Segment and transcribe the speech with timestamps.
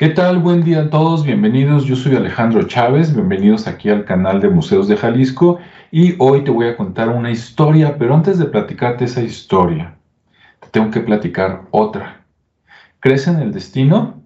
[0.00, 0.38] ¿Qué tal?
[0.38, 1.84] Buen día a todos, bienvenidos.
[1.84, 5.58] Yo soy Alejandro Chávez, bienvenidos aquí al canal de Museos de Jalisco
[5.90, 9.98] y hoy te voy a contar una historia, pero antes de platicarte esa historia,
[10.60, 12.24] te tengo que platicar otra.
[13.00, 14.24] ¿Crees en el destino?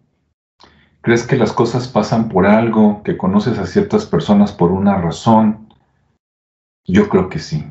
[1.00, 5.75] ¿Crees que las cosas pasan por algo, que conoces a ciertas personas por una razón?
[6.86, 7.67] Yo creo que sí.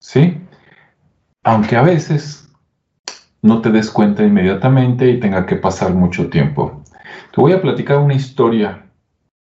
[0.00, 0.38] ¿Sí?
[1.44, 2.50] Aunque a veces
[3.42, 6.84] no te des cuenta inmediatamente y tenga que pasar mucho tiempo.
[7.38, 8.90] Te voy a platicar una historia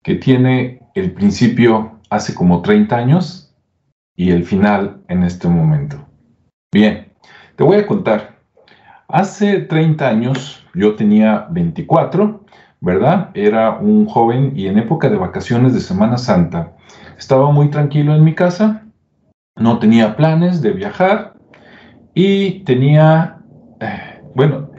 [0.04, 3.56] que tiene el principio hace como 30 años
[4.16, 5.98] y el final en este momento.
[6.72, 7.12] Bien,
[7.56, 8.38] te voy a contar.
[9.08, 12.46] Hace 30 años yo tenía 24,
[12.82, 13.32] ¿verdad?
[13.34, 16.76] Era un joven y en época de vacaciones de Semana Santa
[17.18, 18.86] estaba muy tranquilo en mi casa,
[19.56, 21.34] no tenía planes de viajar
[22.14, 23.40] y tenía,
[23.80, 24.71] eh, bueno,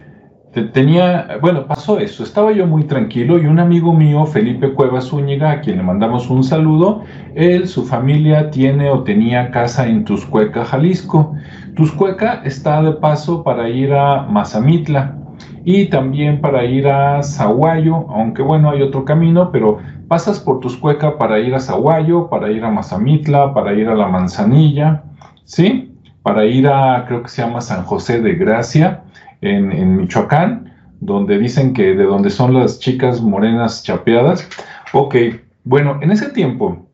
[0.60, 5.50] tenía, bueno, pasó eso, estaba yo muy tranquilo y un amigo mío, Felipe Cuevas Zúñiga,
[5.50, 7.02] a quien le mandamos un saludo,
[7.34, 11.34] él, su familia tiene o tenía casa en Tuscueca, Jalisco.
[11.74, 15.16] Tuscueca está de paso para ir a Mazamitla
[15.64, 21.16] y también para ir a Zaguayo, aunque bueno, hay otro camino, pero pasas por Tuscueca
[21.16, 25.04] para ir a Zaguayo, para ir a Mazamitla, para ir a La Manzanilla,
[25.44, 25.94] ¿sí?
[26.22, 29.04] Para ir a, creo que se llama San José de Gracia,
[29.42, 34.48] en, Michoacán, donde dicen que de donde son las chicas morenas chapeadas.
[34.92, 35.16] Ok,
[35.64, 36.86] bueno, en ese tiempo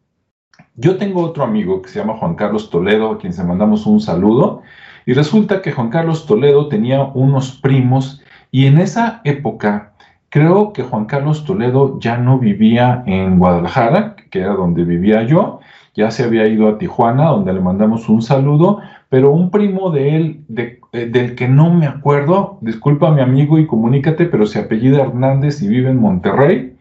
[0.74, 4.00] yo tengo otro amigo que se llama Juan Carlos Toledo, a quien se mandamos un
[4.00, 4.62] saludo,
[5.06, 9.92] y resulta que Juan Carlos Toledo tenía unos primos y en esa época
[10.30, 15.60] creo que Juan Carlos Toledo ya no vivía en Guadalajara, que era donde vivía yo,
[15.94, 20.16] ya se había ido a Tijuana, donde le mandamos un saludo, pero un primo de
[20.16, 25.02] él, eh, del que no me acuerdo, disculpa mi amigo y comunícate, pero se apellida
[25.02, 26.76] Hernández y vive en Monterrey,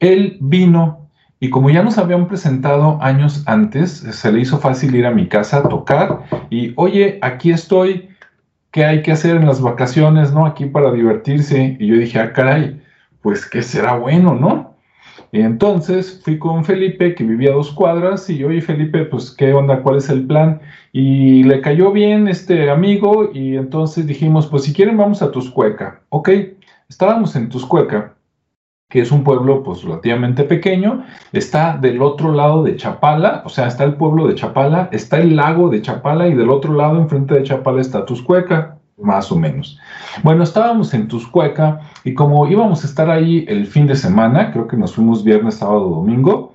[0.00, 1.02] él vino
[1.42, 5.26] y como ya nos habían presentado años antes, se le hizo fácil ir a mi
[5.26, 6.20] casa a tocar
[6.50, 8.10] y, oye, aquí estoy,
[8.70, 10.46] ¿qué hay que hacer en las vacaciones, no?
[10.46, 11.76] Aquí para divertirse.
[11.80, 12.80] Y yo dije, ah, caray,
[13.22, 14.71] pues que será bueno, ¿no?
[15.32, 19.54] Entonces fui con Felipe, que vivía a dos cuadras, y yo, oye Felipe, pues qué
[19.54, 20.60] onda, cuál es el plan.
[20.92, 26.02] Y le cayó bien este amigo, y entonces dijimos, pues si quieren vamos a Tuscueca.
[26.10, 26.28] Ok,
[26.88, 28.14] estábamos en Tuscueca,
[28.90, 33.68] que es un pueblo pues relativamente pequeño, está del otro lado de Chapala, o sea,
[33.68, 37.34] está el pueblo de Chapala, está el lago de Chapala, y del otro lado, enfrente
[37.34, 39.78] de Chapala, está Tuscueca más o menos.
[40.22, 44.66] Bueno, estábamos en Tuscueca y como íbamos a estar ahí el fin de semana, creo
[44.66, 46.54] que nos fuimos viernes, sábado, domingo,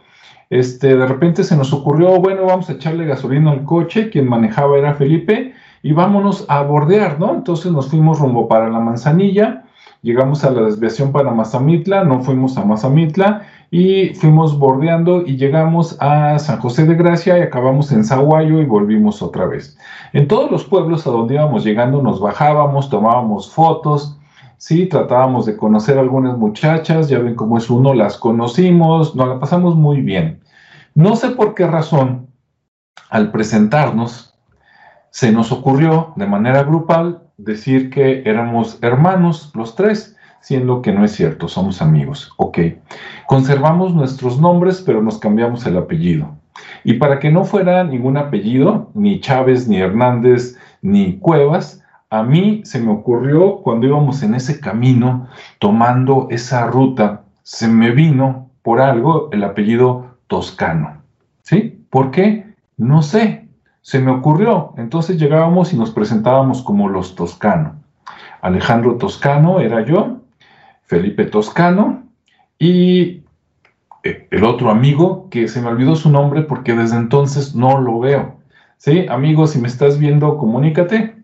[0.49, 4.77] este, de repente se nos ocurrió, bueno, vamos a echarle gasolina al coche, quien manejaba
[4.77, 5.53] era Felipe,
[5.83, 7.33] y vámonos a bordear, ¿no?
[7.33, 9.63] Entonces nos fuimos rumbo para la Manzanilla,
[10.01, 15.97] llegamos a la desviación para Mazamitla, no fuimos a Mazamitla, y fuimos bordeando y llegamos
[15.99, 19.77] a San José de Gracia y acabamos en Zaguayo y volvimos otra vez.
[20.13, 24.17] En todos los pueblos a donde íbamos llegando nos bajábamos, tomábamos fotos,
[24.57, 29.27] sí, tratábamos de conocer a algunas muchachas, ya ven cómo es uno, las conocimos, nos
[29.27, 30.41] la pasamos muy bien.
[30.95, 32.27] No sé por qué razón,
[33.09, 34.33] al presentarnos,
[35.11, 40.16] se nos ocurrió de manera grupal decir que éramos hermanos los tres
[40.47, 42.31] siendo que no es cierto, somos amigos.
[42.37, 42.59] Ok.
[43.25, 46.37] Conservamos nuestros nombres, pero nos cambiamos el apellido.
[46.85, 52.61] Y para que no fuera ningún apellido, ni Chávez, ni Hernández, ni Cuevas, a mí
[52.63, 55.27] se me ocurrió cuando íbamos en ese camino,
[55.59, 61.01] tomando esa ruta, se me vino por algo el apellido Toscano.
[61.41, 61.77] ¿Sí?
[61.89, 62.53] ¿Por qué?
[62.77, 63.49] No sé.
[63.81, 64.73] Se me ocurrió.
[64.77, 67.75] Entonces llegábamos y nos presentábamos como los Toscano.
[68.39, 70.16] Alejandro Toscano era yo,
[70.87, 72.07] Felipe Toscano
[72.57, 73.21] y
[74.03, 77.99] eh, el otro amigo que se me olvidó su nombre porque desde entonces no lo
[77.99, 78.37] veo.
[78.77, 79.05] ¿Sí?
[79.09, 81.17] Amigo, si me estás viendo, comunícate.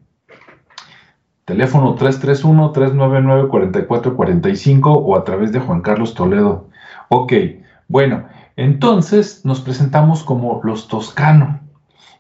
[1.46, 6.70] Teléfono 331-399-4445 o a través de Juan Carlos Toledo.
[7.10, 7.34] Ok,
[7.88, 8.26] bueno,
[8.56, 11.60] entonces nos presentamos como los Toscano.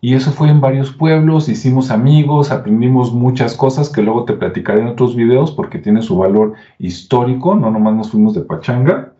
[0.03, 4.81] Y eso fue en varios pueblos, hicimos amigos, aprendimos muchas cosas que luego te platicaré
[4.81, 9.13] en otros videos porque tiene su valor histórico, no nomás nos fuimos de pachanga.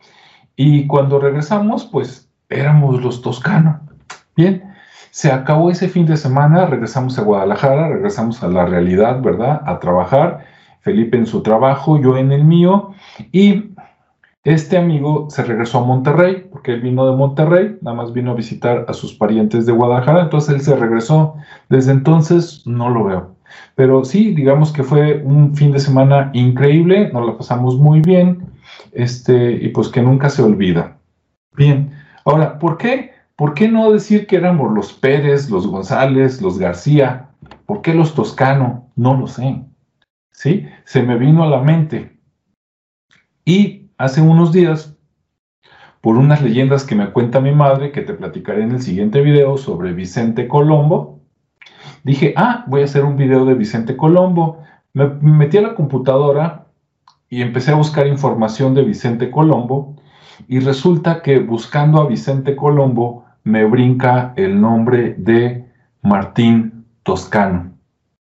[0.58, 3.78] Y cuando regresamos, pues éramos los toscanos.
[4.36, 4.62] Bien,
[5.10, 9.62] se acabó ese fin de semana, regresamos a Guadalajara, regresamos a la realidad, ¿verdad?
[9.66, 10.44] A trabajar,
[10.82, 12.92] Felipe en su trabajo, yo en el mío,
[13.32, 13.73] y
[14.44, 18.36] este amigo se regresó a Monterrey, porque él vino de Monterrey, nada más vino a
[18.36, 21.36] visitar a sus parientes de Guadalajara, entonces él se regresó.
[21.70, 23.36] Desde entonces no lo veo.
[23.76, 28.52] Pero sí, digamos que fue un fin de semana increíble, nos la pasamos muy bien.
[28.92, 30.98] este, y pues que nunca se olvida.
[31.56, 31.92] Bien,
[32.26, 33.12] ahora, ¿por qué?
[33.36, 37.30] ¿Por qué no decir que éramos los Pérez, los González, los García?
[37.66, 38.90] ¿Por qué los Toscano?
[38.96, 39.64] No lo sé.
[40.32, 40.68] ¿Sí?
[40.86, 42.18] Se me vino a la mente.
[43.46, 44.98] Y hace unos días,
[46.02, 49.58] por unas leyendas que me cuenta mi madre, que te platicaré en el siguiente video
[49.58, 51.22] sobre Vicente Colombo,
[52.04, 54.62] dije, ah, voy a hacer un video de Vicente Colombo.
[54.94, 56.66] Me metí a la computadora
[57.30, 59.96] y empecé a buscar información de Vicente Colombo
[60.50, 65.66] y resulta que buscando a Vicente Colombo me brinca el nombre de
[66.02, 67.72] Martín Toscano.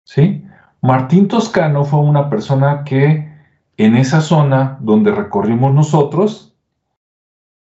[0.05, 0.45] ¿Sí?
[0.81, 3.34] Martín Toscano fue una persona que
[3.77, 6.55] en esa zona donde recorrimos nosotros,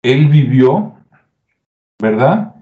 [0.03, 0.95] él vivió,
[1.99, 2.55] ¿verdad?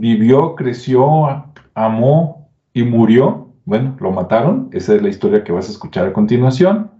[0.00, 1.44] Vivió, creció,
[1.74, 3.48] amó y murió.
[3.64, 4.68] Bueno, lo mataron.
[4.72, 6.90] Esa es la historia que vas a escuchar a continuación.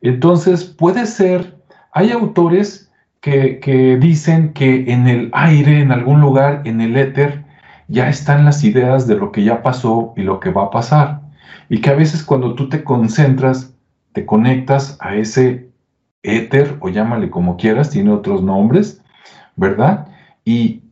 [0.00, 1.58] Entonces, puede ser,
[1.92, 2.90] hay autores
[3.20, 7.44] que, que dicen que en el aire, en algún lugar, en el éter,
[7.88, 11.20] ya están las ideas de lo que ya pasó y lo que va a pasar.
[11.68, 13.73] Y que a veces cuando tú te concentras,
[14.14, 15.68] te conectas a ese
[16.22, 19.02] éter, o llámale como quieras, tiene otros nombres,
[19.56, 20.06] ¿verdad?
[20.44, 20.82] Y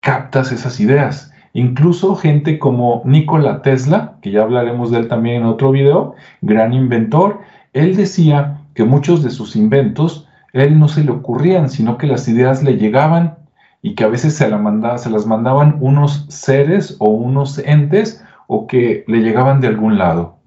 [0.00, 1.32] captas esas ideas.
[1.52, 6.74] Incluso gente como Nikola Tesla, que ya hablaremos de él también en otro video, gran
[6.74, 7.40] inventor,
[7.72, 12.28] él decía que muchos de sus inventos, él no se le ocurrían, sino que las
[12.28, 13.36] ideas le llegaban
[13.82, 19.04] y que a veces se, se las mandaban unos seres o unos entes o que
[19.06, 20.38] le llegaban de algún lado.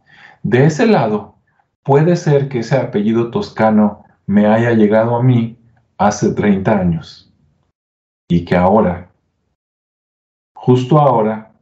[0.43, 1.36] De ese lado,
[1.87, 5.57] puede ser que ese apellido toscano me haya llegado a mí
[5.97, 7.33] hace 30 años
[8.29, 9.09] y que ahora,
[10.53, 11.53] justo ahora,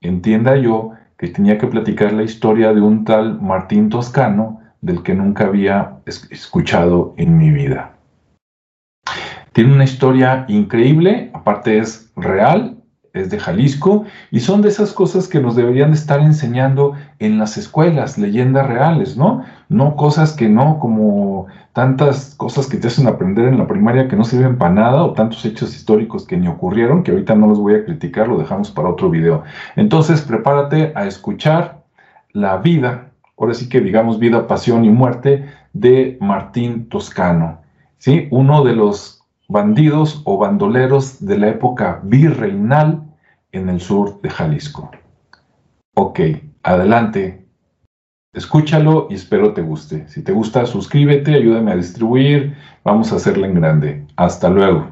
[0.00, 5.14] entienda yo que tenía que platicar la historia de un tal Martín Toscano del que
[5.14, 7.92] nunca había escuchado en mi vida.
[9.52, 12.79] Tiene una historia increíble, aparte es real,
[13.12, 17.56] es de Jalisco y son de esas cosas que nos deberían estar enseñando en las
[17.56, 19.44] escuelas, leyendas reales, ¿no?
[19.68, 24.16] No cosas que no, como tantas cosas que te hacen aprender en la primaria que
[24.16, 27.58] no sirven para nada o tantos hechos históricos que ni ocurrieron, que ahorita no los
[27.58, 29.42] voy a criticar, lo dejamos para otro video.
[29.76, 31.82] Entonces, prepárate a escuchar
[32.32, 33.10] la vida
[33.40, 37.62] ahora sí que digamos vida, pasión y muerte de Martín Toscano,
[37.96, 38.28] ¿sí?
[38.30, 39.19] uno de los
[39.50, 43.02] bandidos o bandoleros de la época virreinal
[43.52, 44.90] en el sur de Jalisco.
[45.94, 46.20] Ok,
[46.62, 47.46] adelante,
[48.32, 50.08] escúchalo y espero te guste.
[50.08, 54.06] Si te gusta, suscríbete, ayúdame a distribuir, vamos a hacerla en grande.
[54.16, 54.88] Hasta luego.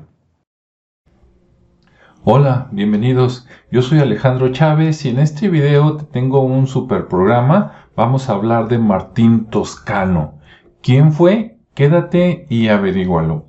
[2.25, 3.46] Hola, bienvenidos.
[3.70, 8.34] Yo soy Alejandro Chávez y en este video te tengo un super programa vamos a
[8.34, 10.38] hablar de Martín Toscano.
[10.82, 11.58] ¿Quién fue?
[11.75, 13.47] Quédate y averígualo.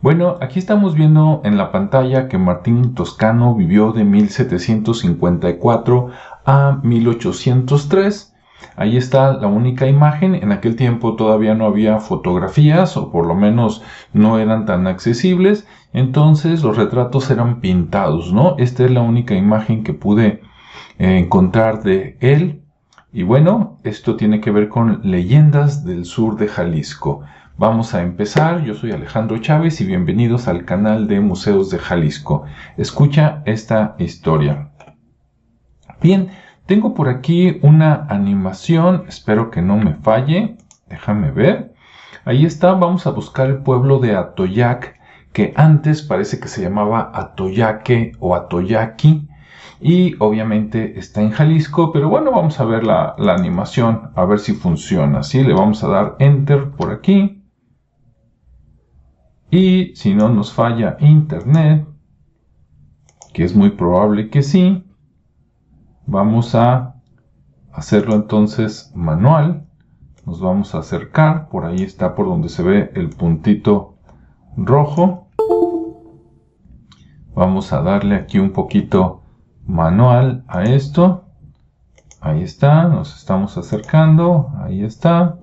[0.00, 6.08] Bueno, aquí estamos viendo en la pantalla que Martín Toscano vivió de 1754
[6.46, 8.34] a 1803.
[8.76, 10.34] Ahí está la única imagen.
[10.34, 13.82] En aquel tiempo todavía no había fotografías o por lo menos
[14.12, 15.66] no eran tan accesibles.
[15.92, 18.54] Entonces los retratos eran pintados, ¿no?
[18.58, 20.40] Esta es la única imagen que pude
[20.98, 22.62] eh, encontrar de él
[23.12, 27.22] y bueno, esto tiene que ver con leyendas del sur de Jalisco.
[27.60, 32.44] Vamos a empezar, yo soy Alejandro Chávez y bienvenidos al canal de Museos de Jalisco.
[32.78, 34.70] Escucha esta historia.
[36.00, 36.30] Bien,
[36.64, 40.56] tengo por aquí una animación, espero que no me falle,
[40.88, 41.74] déjame ver.
[42.24, 44.98] Ahí está, vamos a buscar el pueblo de Atoyac,
[45.34, 49.28] que antes parece que se llamaba Atoyaque o Atoyaki,
[49.82, 54.54] y obviamente está en Jalisco, pero bueno, vamos a ver la, animación, a ver si
[54.54, 55.22] funciona.
[55.22, 55.44] ¿sí?
[55.44, 57.39] Le vamos a dar Enter por aquí.
[59.50, 61.86] Y si no nos falla Internet,
[63.32, 64.84] que es muy probable que sí,
[66.06, 66.94] vamos a
[67.72, 69.66] hacerlo entonces manual.
[70.26, 73.96] Nos vamos a acercar, por ahí está por donde se ve el puntito
[74.56, 75.28] rojo.
[77.34, 79.22] Vamos a darle aquí un poquito
[79.66, 81.24] manual a esto.
[82.20, 85.38] Ahí está, nos estamos acercando, ahí está.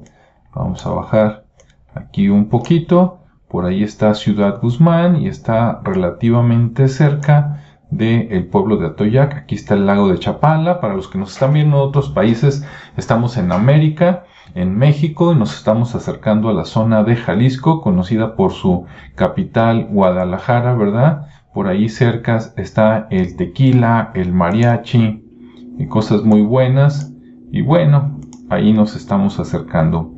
[0.53, 1.45] Vamos a bajar
[1.93, 3.19] aquí un poquito.
[3.49, 9.35] Por ahí está Ciudad Guzmán y está relativamente cerca del pueblo de Atoyac.
[9.35, 10.81] Aquí está el lago de Chapala.
[10.81, 12.65] Para los que nos están viendo en otros países,
[12.97, 18.35] estamos en América, en México, y nos estamos acercando a la zona de Jalisco, conocida
[18.35, 18.85] por su
[19.15, 21.27] capital Guadalajara, ¿verdad?
[21.53, 25.23] Por ahí cerca está el tequila, el mariachi
[25.79, 27.13] y cosas muy buenas.
[27.51, 30.13] Y bueno, ahí nos estamos acercando.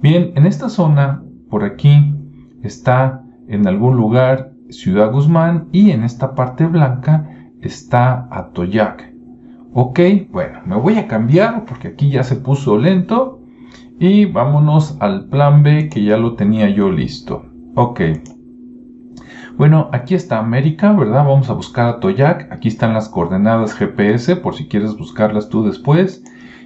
[0.00, 2.16] Bien, en esta zona, por aquí,
[2.62, 7.28] está en algún lugar Ciudad Guzmán y en esta parte blanca
[7.60, 9.12] está Atoyac.
[9.74, 10.00] Ok,
[10.30, 13.40] bueno, me voy a cambiar porque aquí ya se puso lento
[13.98, 17.46] y vámonos al plan B que ya lo tenía yo listo.
[17.74, 18.00] Ok.
[19.56, 21.26] Bueno, aquí está América, ¿verdad?
[21.26, 22.50] Vamos a buscar a Toyac.
[22.50, 26.24] Aquí están las coordenadas GPS por si quieres buscarlas tú después.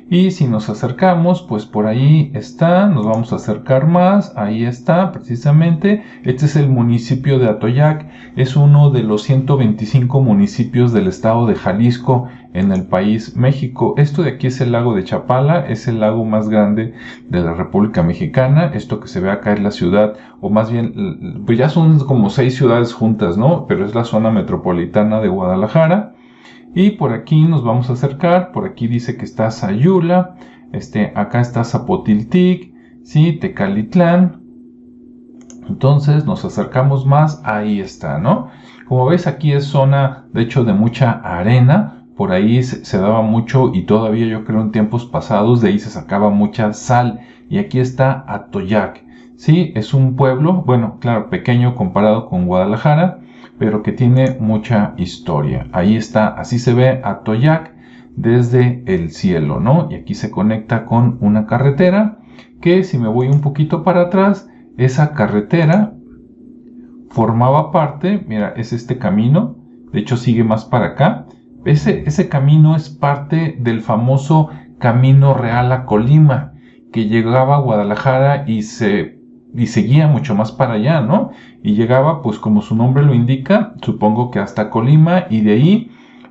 [0.08, 5.10] Y si nos acercamos, pues por ahí está, nos vamos a acercar más, ahí está
[5.10, 11.44] precisamente, este es el municipio de Atoyac, es uno de los 125 municipios del estado
[11.46, 13.94] de Jalisco en el país México.
[13.96, 16.94] Esto de aquí es el lago de Chapala, es el lago más grande
[17.28, 21.42] de la República Mexicana, esto que se ve acá es la ciudad, o más bien,
[21.44, 23.66] pues ya son como seis ciudades juntas, ¿no?
[23.66, 26.15] Pero es la zona metropolitana de Guadalajara.
[26.76, 30.36] Y por aquí nos vamos a acercar, por aquí dice que está Sayula,
[30.74, 32.70] este, acá está Zapotiltic,
[33.02, 33.32] ¿sí?
[33.32, 34.42] Tecalitlán.
[35.70, 38.50] Entonces nos acercamos más, ahí está, ¿no?
[38.86, 43.70] Como ves aquí es zona, de hecho, de mucha arena, por ahí se, daba mucho
[43.72, 47.80] y todavía yo creo en tiempos pasados de ahí se sacaba mucha sal y aquí
[47.80, 49.02] está Atoyac,
[49.36, 49.72] ¿sí?
[49.76, 53.20] Es un pueblo, bueno, claro, pequeño comparado con Guadalajara,
[53.58, 55.68] pero que tiene mucha historia.
[55.72, 57.74] Ahí está, así se ve a Toyac
[58.16, 59.88] desde el cielo, ¿no?
[59.90, 62.18] Y aquí se conecta con una carretera
[62.60, 65.94] que si me voy un poquito para atrás, esa carretera
[67.10, 69.56] formaba parte, mira, es este camino,
[69.92, 71.26] de hecho sigue más para acá,
[71.64, 76.52] ese, ese camino es parte del famoso Camino Real a Colima,
[76.92, 79.15] que llegaba a Guadalajara y se
[79.56, 81.30] y seguía mucho más para allá, ¿no?
[81.62, 85.90] Y llegaba, pues como su nombre lo indica, supongo que hasta Colima y de ahí,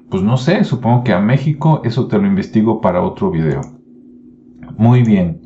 [0.10, 3.62] pues no sé, supongo que a México, eso te lo investigo para otro video.
[4.78, 5.42] Muy bien.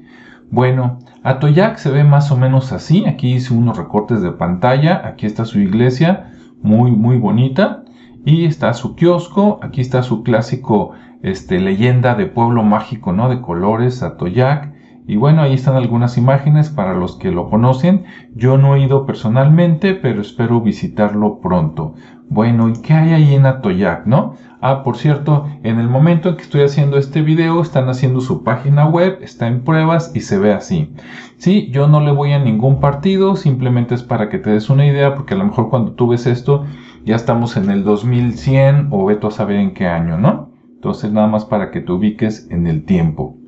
[0.52, 3.06] Bueno, Atoyac se ve más o menos así.
[3.06, 5.02] Aquí hice unos recortes de pantalla.
[5.06, 6.32] Aquí está su iglesia,
[6.62, 7.84] muy, muy bonita.
[8.26, 9.60] Y está su kiosco.
[9.62, 13.30] Aquí está su clásico este, leyenda de pueblo mágico, ¿no?
[13.30, 14.69] De colores, Atoyac.
[15.10, 18.04] Y bueno, ahí están algunas imágenes para los que lo conocen.
[18.36, 21.96] Yo no he ido personalmente, pero espero visitarlo pronto.
[22.30, 24.36] Bueno, ¿y qué hay ahí en Atoyac, no?
[24.62, 28.44] Ah, por cierto, en el momento en que estoy haciendo este video, están haciendo su
[28.44, 30.94] página web, está en pruebas y se ve así.
[31.38, 34.86] Sí, yo no le voy a ningún partido, simplemente es para que te des una
[34.86, 36.68] idea, porque a lo mejor cuando tú ves esto,
[37.04, 40.51] ya estamos en el 2100 o veto a saber en qué año, ¿no?
[40.75, 43.38] Entonces, nada más para que te ubiques en el tiempo.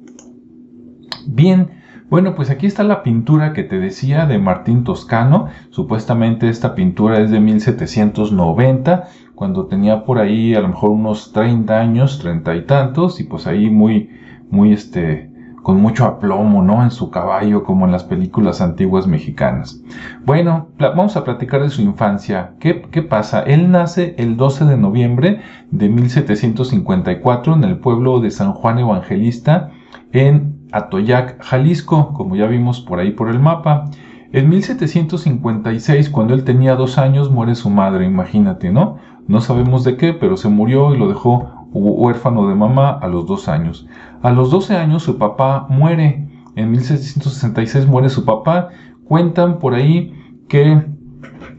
[1.28, 5.48] Bien, bueno, pues aquí está la pintura que te decía de Martín Toscano.
[5.70, 11.80] Supuestamente esta pintura es de 1790, cuando tenía por ahí a lo mejor unos 30
[11.80, 14.10] años, 30 y tantos, y pues ahí muy,
[14.50, 15.32] muy este,
[15.63, 16.84] con mucho aplomo, ¿no?
[16.84, 19.82] En su caballo, como en las películas antiguas mexicanas.
[20.25, 22.56] Bueno, vamos a platicar de su infancia.
[22.60, 23.42] ¿Qué, ¿Qué, pasa?
[23.44, 29.72] Él nace el 12 de noviembre de 1754 en el pueblo de San Juan Evangelista,
[30.12, 33.90] en Atoyac, Jalisco, como ya vimos por ahí por el mapa.
[34.32, 38.98] En 1756, cuando él tenía dos años, muere su madre, imagínate, ¿no?
[39.28, 43.25] No sabemos de qué, pero se murió y lo dejó huérfano de mamá a los
[43.25, 43.88] dos años.
[44.22, 46.28] A los 12 años su papá muere.
[46.56, 48.70] En 1766 muere su papá.
[49.06, 50.13] Cuentan por ahí
[50.48, 50.86] que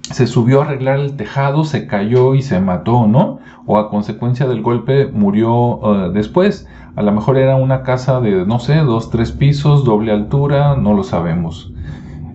[0.03, 3.39] se subió a arreglar el tejado, se cayó y se mató, ¿no?
[3.67, 6.69] O a consecuencia del golpe murió eh, después.
[6.95, 10.93] A lo mejor era una casa de, no sé, dos, tres pisos, doble altura, no
[10.93, 11.73] lo sabemos.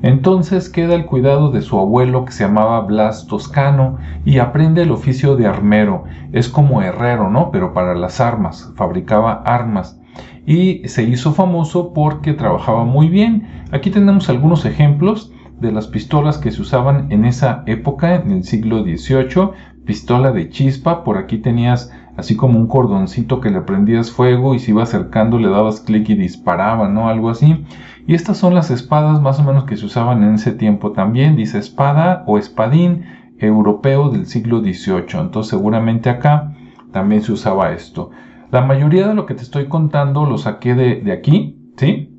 [0.01, 4.91] Entonces queda el cuidado de su abuelo que se llamaba Blas Toscano y aprende el
[4.91, 6.03] oficio de armero.
[6.31, 7.51] Es como herrero, ¿no?
[7.51, 9.99] Pero para las armas, fabricaba armas.
[10.45, 13.47] Y se hizo famoso porque trabajaba muy bien.
[13.71, 18.43] Aquí tenemos algunos ejemplos de las pistolas que se usaban en esa época, en el
[18.43, 19.49] siglo XVIII.
[19.85, 24.59] Pistola de chispa, por aquí tenías así como un cordoncito que le prendías fuego y
[24.59, 27.09] si iba acercando le dabas clic y disparaba, ¿no?
[27.09, 27.63] Algo así.
[28.07, 31.35] Y estas son las espadas más o menos que se usaban en ese tiempo también,
[31.35, 33.05] dice espada o espadín
[33.37, 35.19] europeo del siglo XVIII.
[35.19, 36.55] Entonces seguramente acá
[36.91, 38.09] también se usaba esto.
[38.51, 42.17] La mayoría de lo que te estoy contando lo saqué de, de aquí, ¿sí?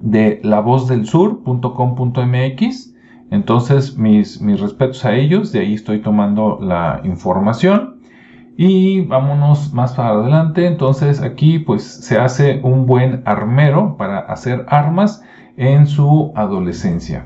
[0.00, 2.94] De lavozdelsur.com.mx.
[3.30, 8.01] Entonces mis, mis respetos a ellos, de ahí estoy tomando la información.
[8.56, 10.66] Y vámonos más para adelante.
[10.66, 15.22] Entonces aquí pues se hace un buen armero para hacer armas
[15.56, 17.24] en su adolescencia.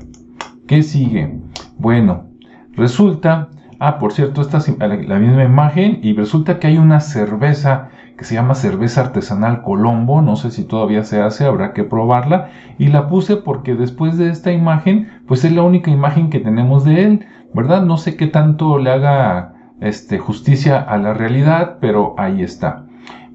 [0.67, 1.39] ¿Qué sigue?
[1.77, 2.25] Bueno,
[2.73, 7.89] resulta, ah, por cierto, esta es la misma imagen y resulta que hay una cerveza
[8.17, 12.49] que se llama cerveza artesanal Colombo, no sé si todavía se hace, habrá que probarla,
[12.79, 16.83] y la puse porque después de esta imagen, pues es la única imagen que tenemos
[16.83, 17.83] de él, ¿verdad?
[17.83, 22.85] No sé qué tanto le haga este, justicia a la realidad, pero ahí está.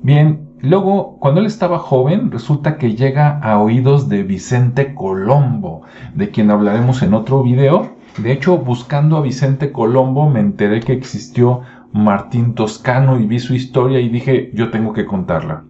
[0.03, 5.83] Bien, luego, cuando él estaba joven, resulta que llega a oídos de Vicente Colombo,
[6.15, 7.97] de quien hablaremos en otro video.
[8.19, 11.61] De hecho, buscando a Vicente Colombo, me enteré que existió
[11.93, 15.65] Martín Toscano y vi su historia y dije, yo tengo que contarla.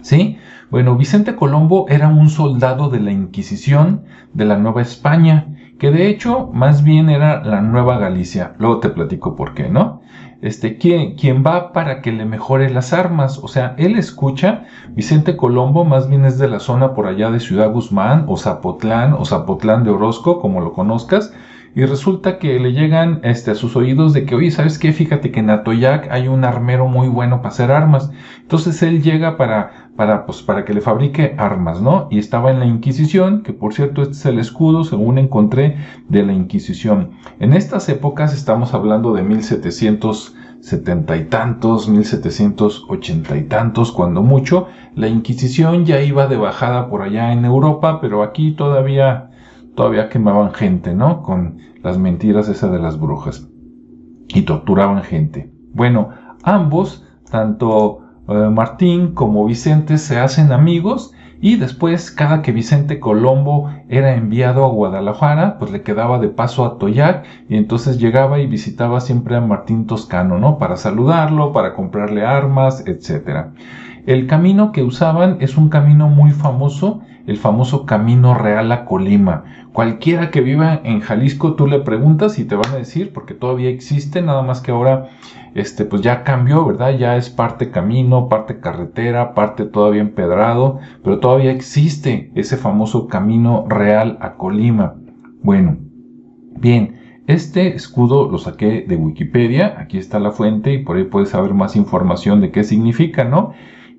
[0.00, 0.38] ¿Sí?
[0.70, 5.51] Bueno, Vicente Colombo era un soldado de la Inquisición de la Nueva España
[5.82, 8.54] que de hecho más bien era la Nueva Galicia.
[8.58, 10.00] Luego te platico por qué, ¿no?
[10.40, 13.38] Este, ¿quién, quién va para que le mejore las armas?
[13.42, 17.40] O sea, él escucha, Vicente Colombo más bien es de la zona por allá de
[17.40, 21.34] Ciudad Guzmán o Zapotlán o Zapotlán de Orozco, como lo conozcas,
[21.74, 24.92] y resulta que le llegan este, a sus oídos de que, oye, ¿sabes qué?
[24.92, 28.12] Fíjate que en Atoyac hay un armero muy bueno para hacer armas.
[28.40, 32.08] Entonces él llega para para, pues, para que le fabrique armas, ¿no?
[32.10, 35.76] Y estaba en la Inquisición, que por cierto este es el escudo, según encontré,
[36.08, 37.10] de la Inquisición.
[37.40, 44.68] En estas épocas estamos hablando de 1770 y tantos, 1780 y tantos, cuando mucho.
[44.94, 49.30] La Inquisición ya iba de bajada por allá en Europa, pero aquí todavía,
[49.74, 51.22] todavía quemaban gente, ¿no?
[51.22, 53.46] Con las mentiras esas de las brujas.
[54.28, 55.52] Y torturaban gente.
[55.74, 56.10] Bueno,
[56.42, 64.14] ambos, tanto Martín como Vicente se hacen amigos y después cada que Vicente Colombo era
[64.14, 69.00] enviado a Guadalajara, pues le quedaba de paso a Toyac y entonces llegaba y visitaba
[69.00, 70.58] siempre a Martín Toscano, ¿no?
[70.58, 73.48] Para saludarlo, para comprarle armas, etc.
[74.06, 79.44] El camino que usaban es un camino muy famoso, el famoso Camino Real a Colima.
[79.72, 83.70] Cualquiera que viva en Jalisco, tú le preguntas y te van a decir, porque todavía
[83.70, 85.08] existe, nada más que ahora
[85.54, 86.96] este, pues ya cambió, ¿verdad?
[86.98, 93.66] Ya es parte camino, parte carretera, parte todavía empedrado, pero todavía existe ese famoso camino
[93.68, 94.94] real a Colima.
[95.42, 95.76] Bueno,
[96.58, 101.30] bien, este escudo lo saqué de Wikipedia, aquí está la fuente y por ahí puedes
[101.30, 103.52] saber más información de qué significa, ¿no?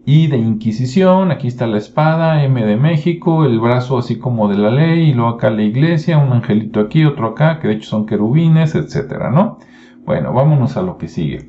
[0.05, 4.57] Y de Inquisición, aquí está la espada, M de México, el brazo así como de
[4.57, 7.89] la ley, y luego acá la iglesia, un angelito aquí, otro acá, que de hecho
[7.89, 9.59] son querubines, etcétera, ¿no?
[10.05, 11.47] Bueno, vámonos a lo que sigue.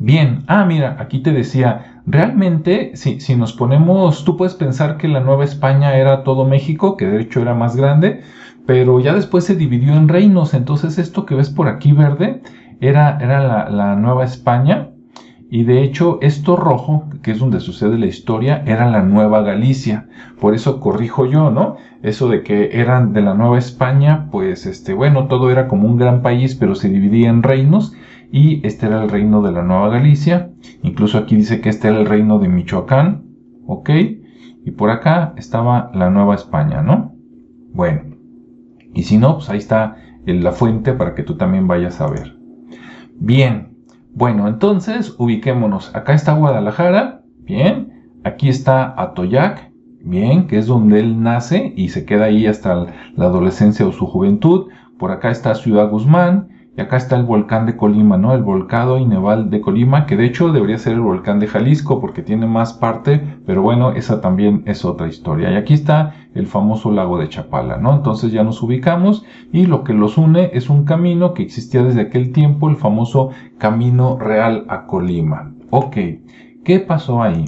[0.00, 5.06] Bien, ah, mira, aquí te decía, realmente, si, si nos ponemos, tú puedes pensar que
[5.06, 8.22] la Nueva España era todo México, que de hecho era más grande,
[8.66, 12.42] pero ya después se dividió en reinos, entonces esto que ves por aquí verde
[12.80, 14.89] era, era la, la Nueva España,
[15.52, 20.06] y de hecho, esto rojo, que es donde sucede la historia, era la Nueva Galicia.
[20.40, 21.76] Por eso corrijo yo, ¿no?
[22.02, 25.96] Eso de que eran de la Nueva España, pues este, bueno, todo era como un
[25.96, 27.94] gran país, pero se dividía en reinos.
[28.30, 30.50] Y este era el reino de la Nueva Galicia.
[30.84, 33.24] Incluso aquí dice que este era el reino de Michoacán.
[33.66, 33.90] ¿Ok?
[34.64, 37.16] Y por acá estaba la Nueva España, ¿no?
[37.74, 38.02] Bueno.
[38.94, 42.36] Y si no, pues ahí está la fuente para que tú también vayas a ver.
[43.18, 43.69] Bien,
[44.14, 45.94] bueno, entonces ubiquémonos.
[45.94, 48.10] Acá está Guadalajara, bien.
[48.24, 53.24] Aquí está Atoyac, bien, que es donde él nace y se queda ahí hasta la
[53.24, 54.68] adolescencia o su juventud.
[54.98, 58.32] Por acá está Ciudad Guzmán, y acá está el volcán de Colima, ¿no?
[58.32, 62.22] El volcado y de Colima, que de hecho debería ser el volcán de Jalisco porque
[62.22, 65.50] tiene más parte, pero bueno, esa también es otra historia.
[65.50, 67.94] Y aquí está el famoso lago de Chapala, ¿no?
[67.94, 72.02] Entonces ya nos ubicamos y lo que los une es un camino que existía desde
[72.02, 75.52] aquel tiempo, el famoso Camino Real a Colima.
[75.70, 75.96] Ok,
[76.64, 77.44] ¿qué pasó ahí?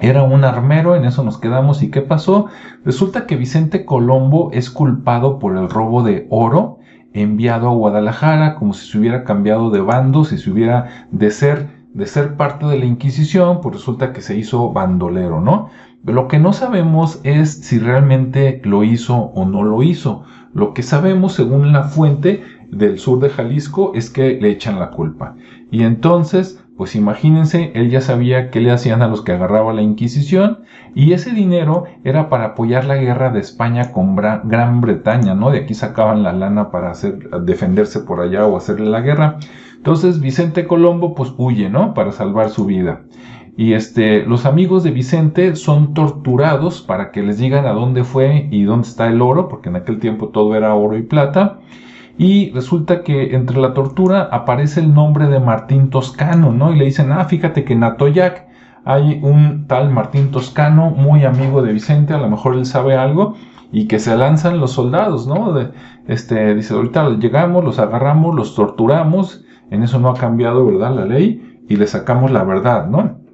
[0.00, 1.82] Era un armero, en eso nos quedamos.
[1.82, 2.46] ¿Y qué pasó?
[2.84, 6.78] Resulta que Vicente Colombo es culpado por el robo de oro
[7.12, 11.78] enviado a Guadalajara como si se hubiera cambiado de bando, si se hubiera de ser
[11.94, 15.70] de ser parte de la Inquisición, pues resulta que se hizo bandolero, ¿no?
[16.08, 20.24] Lo que no sabemos es si realmente lo hizo o no lo hizo.
[20.54, 24.90] Lo que sabemos, según la fuente del sur de Jalisco, es que le echan la
[24.90, 25.36] culpa.
[25.70, 29.82] Y entonces, pues imagínense, él ya sabía qué le hacían a los que agarraba la
[29.82, 30.60] Inquisición
[30.94, 35.50] y ese dinero era para apoyar la guerra de España con Gran Bretaña, ¿no?
[35.50, 39.38] De aquí sacaban la lana para hacer, defenderse por allá o hacerle la guerra.
[39.76, 41.94] Entonces Vicente Colombo pues huye, ¿no?
[41.94, 43.02] Para salvar su vida.
[43.58, 48.46] Y este, los amigos de Vicente son torturados para que les digan a dónde fue
[48.52, 51.58] y dónde está el oro, porque en aquel tiempo todo era oro y plata.
[52.16, 56.72] Y resulta que entre la tortura aparece el nombre de Martín Toscano, ¿no?
[56.72, 58.46] Y le dicen, ah, fíjate que en Atoyac
[58.84, 63.34] hay un tal Martín Toscano, muy amigo de Vicente, a lo mejor él sabe algo,
[63.72, 65.52] y que se lanzan los soldados, ¿no?
[65.52, 65.72] De,
[66.06, 70.94] este, dice, ahorita llegamos, los agarramos, los torturamos, en eso no ha cambiado, ¿verdad?
[70.94, 73.26] La ley, y le sacamos la verdad, ¿no?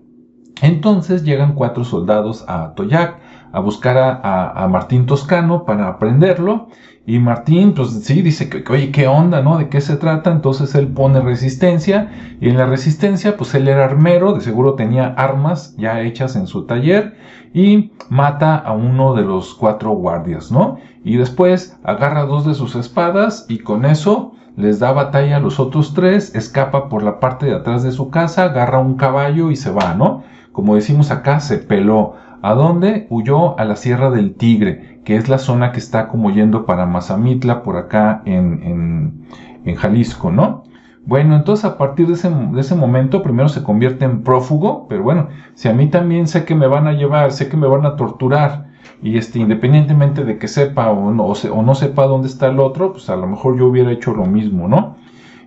[0.62, 3.18] Entonces llegan cuatro soldados a Toyac
[3.54, 6.68] a buscar a, Martín Toscano para aprenderlo.
[7.06, 9.58] Y Martín, pues sí, dice que, oye, ¿qué onda, no?
[9.58, 10.32] ¿De qué se trata?
[10.32, 12.36] Entonces él pone resistencia.
[12.40, 16.48] Y en la resistencia, pues él era armero, de seguro tenía armas ya hechas en
[16.48, 17.16] su taller.
[17.52, 20.78] Y mata a uno de los cuatro guardias, ¿no?
[21.04, 25.60] Y después agarra dos de sus espadas y con eso les da batalla a los
[25.60, 29.56] otros tres, escapa por la parte de atrás de su casa, agarra un caballo y
[29.56, 30.24] se va, ¿no?
[30.54, 32.14] Como decimos acá, se peló.
[32.40, 33.08] ¿A dónde?
[33.10, 36.86] Huyó a la Sierra del Tigre, que es la zona que está como yendo para
[36.86, 39.26] Mazamitla, por acá en,
[39.64, 40.62] en, Jalisco, ¿no?
[41.06, 45.02] Bueno, entonces a partir de ese, de ese, momento primero se convierte en prófugo, pero
[45.02, 47.84] bueno, si a mí también sé que me van a llevar, sé que me van
[47.84, 48.68] a torturar,
[49.02, 52.92] y este, independientemente de que sepa o no, o no sepa dónde está el otro,
[52.92, 54.98] pues a lo mejor yo hubiera hecho lo mismo, ¿no?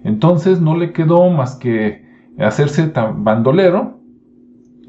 [0.04, 2.06] Entonces no le quedó más que
[2.40, 3.98] hacerse tan bandolero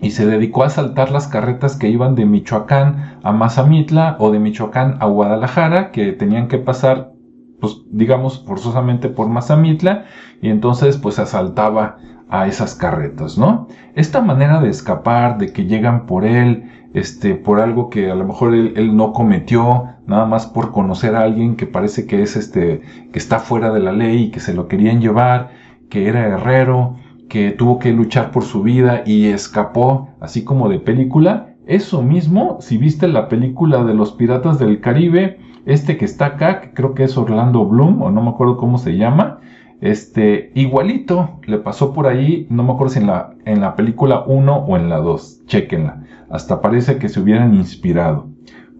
[0.00, 4.38] y se dedicó a asaltar las carretas que iban de Michoacán a Mazamitla o de
[4.38, 7.12] Michoacán a Guadalajara, que tenían que pasar,
[7.61, 10.04] pues digamos, forzosamente por Mazamitla,
[10.40, 13.68] y entonces pues asaltaba a esas carretas, ¿no?
[13.94, 18.24] Esta manera de escapar, de que llegan por él, este, por algo que a lo
[18.24, 22.82] mejor él, no cometió, nada más por conocer a alguien que parece que es este,
[23.12, 25.50] que está fuera de la ley y que se lo querían llevar,
[25.90, 26.96] que era herrero,
[27.28, 31.54] que tuvo que luchar por su vida y escapó, así como de película.
[31.66, 36.60] Eso mismo, si viste la película de los Piratas del Caribe, este que está acá,
[36.60, 39.40] que creo que es Orlando Bloom, o no me acuerdo cómo se llama,
[39.80, 44.24] este, igualito le pasó por ahí, no me acuerdo si en la, en la película
[44.26, 48.28] 1 o en la 2, chequenla, hasta parece que se hubieran inspirado.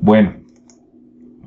[0.01, 0.33] Bueno,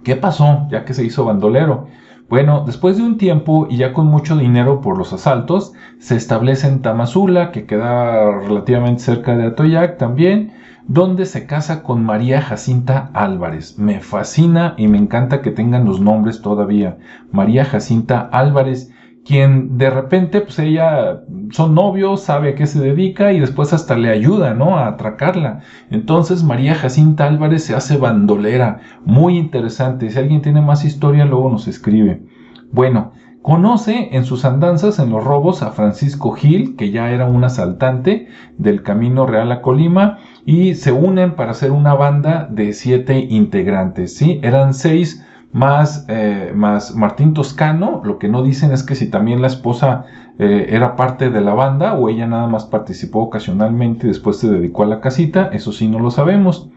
[0.04, 1.88] ¿qué pasó ya que se hizo bandolero?
[2.32, 6.66] Bueno, después de un tiempo y ya con mucho dinero por los asaltos, se establece
[6.66, 10.54] en Tamazula, que queda relativamente cerca de Atoyac también,
[10.88, 13.78] donde se casa con María Jacinta Álvarez.
[13.78, 17.00] Me fascina y me encanta que tengan los nombres todavía.
[17.34, 18.94] María Jacinta Álvarez,
[19.26, 23.96] quien de repente, pues ella son novios, sabe a qué se dedica y después hasta
[23.96, 24.78] le ayuda, ¿no?
[24.78, 25.62] A atracarla.
[25.90, 30.10] Entonces María Jacinta Álvarez se hace bandolera, muy interesante.
[30.10, 32.24] Si alguien tiene más historia, luego nos escribe.
[32.72, 37.44] Bueno, conoce en sus andanzas en los robos a Francisco Gil, que ya era un
[37.44, 43.20] asaltante del Camino Real a Colima, y se unen para hacer una banda de siete
[43.20, 44.40] integrantes, ¿sí?
[44.42, 49.42] Eran seis más, eh, más Martín Toscano, lo que no dicen es que si también
[49.42, 50.06] la esposa
[50.40, 54.50] eh, era parte de la banda o ella nada más participó ocasionalmente y después se
[54.50, 56.70] dedicó a la casita, eso sí no lo sabemos.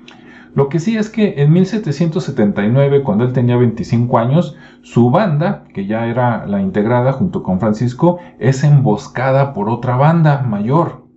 [0.54, 5.86] Lo que sí es que en 1779, cuando él tenía 25 años, su banda, que
[5.86, 11.08] ya era la integrada junto con Francisco, es emboscada por otra banda mayor.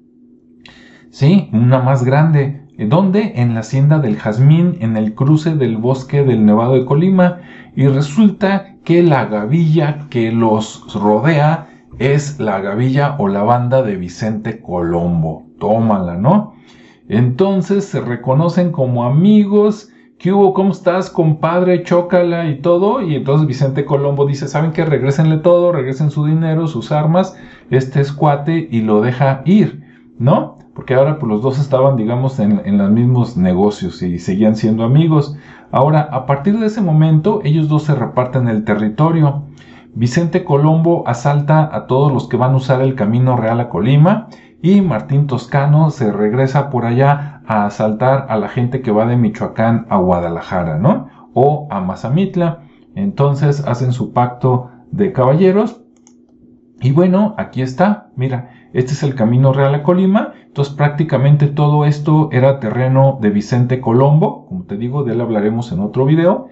[1.12, 2.57] Sí, una más grande.
[2.78, 3.34] ¿Dónde?
[3.38, 7.40] En la hacienda del Jazmín, en el cruce del bosque del Nevado de Colima.
[7.76, 13.96] Y resulta que la gavilla que los rodea es la gavilla o la banda de
[13.96, 15.48] Vicente Colombo.
[15.60, 16.54] Tómala, ¿no?
[17.10, 19.90] Entonces se reconocen como amigos.
[20.20, 20.54] ¿Qué hubo?
[20.54, 21.84] ¿Cómo estás, compadre?
[21.84, 23.02] Chócala y todo.
[23.02, 24.86] Y entonces Vicente Colombo dice, ¿saben qué?
[24.86, 27.36] Regrésenle todo, regresen su dinero, sus armas,
[27.72, 29.84] este es cuate y lo deja ir,
[30.20, 30.58] ¿no?
[30.78, 34.84] Porque ahora pues los dos estaban, digamos, en, en los mismos negocios y seguían siendo
[34.84, 35.36] amigos.
[35.72, 39.46] Ahora, a partir de ese momento, ellos dos se reparten el territorio.
[39.96, 44.28] Vicente Colombo asalta a todos los que van a usar el camino real a Colima
[44.62, 49.18] y Martín Toscano se regresa por allá a asaltar a la gente que va de
[49.18, 51.08] Michoacán a Guadalajara, ¿no?
[51.34, 52.60] O a Mazamitla.
[52.94, 55.82] Entonces hacen su pacto de caballeros.
[56.82, 60.34] Y bueno, aquí está, mira, este es el camino real a Colima.
[60.58, 65.72] Entonces prácticamente todo esto era terreno de Vicente Colombo, como te digo, de él hablaremos
[65.72, 66.48] en otro video.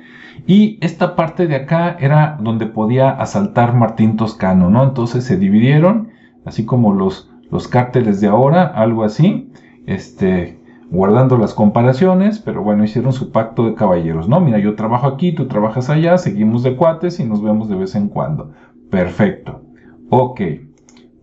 [0.45, 4.83] Y esta parte de acá era donde podía asaltar Martín Toscano, ¿no?
[4.83, 6.09] Entonces se dividieron,
[6.45, 9.51] así como los los cárteles de ahora, algo así,
[9.87, 10.59] este,
[10.91, 14.39] guardando las comparaciones, pero bueno, hicieron su pacto de caballeros, ¿no?
[14.39, 17.95] Mira, yo trabajo aquí, tú trabajas allá, seguimos de cuates y nos vemos de vez
[17.95, 18.51] en cuando.
[18.91, 19.63] Perfecto.
[20.11, 20.41] Ok.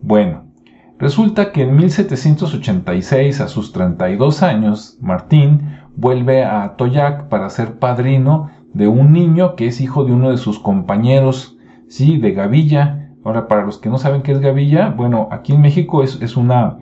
[0.01, 0.42] Bueno,
[1.03, 8.49] resulta que en 1786, a sus 32 años, Martín vuelve a Toyac para ser padrino
[8.73, 13.47] de un niño que es hijo de uno de sus compañeros, sí, de Gavilla, Ahora,
[13.47, 16.79] para los que no saben qué es Gavilla, bueno, aquí en México es, una,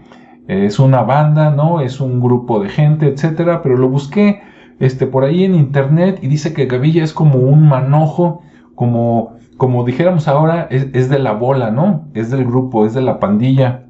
[0.48, 1.82] es una banda, ¿no?
[1.82, 4.42] Es un grupo de gente, etcétera, pero lo busqué
[4.80, 8.42] este, por ahí en internet y dice que Gavilla es como un manojo,
[8.74, 12.08] como, como dijéramos ahora, es, es de la bola, ¿no?
[12.16, 13.86] Es del grupo, es de la pandilla,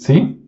[0.00, 0.42] ¿sí?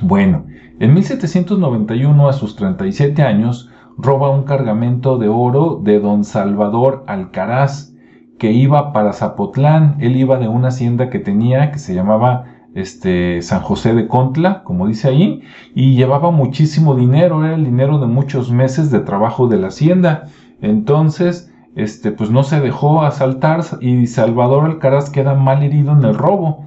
[0.00, 0.46] Bueno,
[0.78, 7.94] en 1791, a sus 37 años, roba un cargamento de oro de don Salvador Alcaraz,
[8.38, 9.96] que iba para Zapotlán.
[10.00, 14.62] Él iba de una hacienda que tenía que se llamaba este, San José de Contla,
[14.64, 15.42] como dice ahí,
[15.74, 20.24] y llevaba muchísimo dinero, era el dinero de muchos meses de trabajo de la hacienda.
[20.62, 26.14] Entonces, este, pues no se dejó asaltar y Salvador Alcaraz queda mal herido en el
[26.14, 26.64] robo.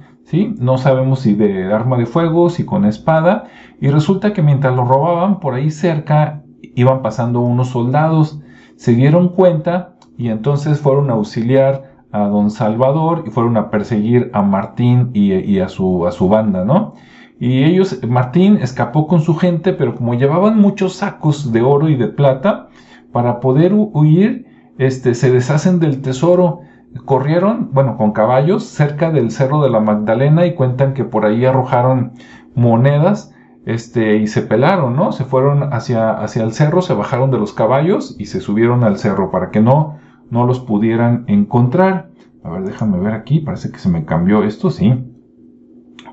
[0.58, 3.44] No sabemos si de arma de fuego, si con espada,
[3.80, 6.42] y resulta que mientras lo robaban, por ahí cerca
[6.74, 8.40] iban pasando unos soldados,
[8.76, 14.30] se dieron cuenta y entonces fueron a auxiliar a don Salvador y fueron a perseguir
[14.32, 16.94] a Martín y, a, su, a su banda, ¿no?
[17.38, 21.96] Y ellos, Martín escapó con su gente, pero como llevaban muchos sacos de oro y
[21.96, 22.68] de plata,
[23.12, 24.46] para poder huir,
[24.78, 26.60] este, se deshacen del tesoro.
[27.04, 31.44] Corrieron, bueno, con caballos cerca del Cerro de la Magdalena y cuentan que por ahí
[31.44, 32.12] arrojaron
[32.54, 33.34] monedas
[33.66, 35.12] este, y se pelaron, ¿no?
[35.12, 38.98] Se fueron hacia, hacia el cerro, se bajaron de los caballos y se subieron al
[38.98, 39.96] cerro para que no
[40.30, 42.10] no los pudieran encontrar.
[42.42, 44.92] A ver, déjame ver aquí, parece que se me cambió esto, sí.